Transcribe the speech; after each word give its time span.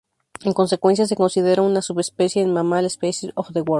En 0.43 0.53
consecuencia, 0.53 1.05
se 1.05 1.15
considera 1.15 1.61
una 1.61 1.83
subespecie 1.83 2.41
en 2.41 2.51
"Mammal 2.53 2.89
Species 2.89 3.31
of 3.35 3.53
the 3.53 3.61
World". 3.61 3.69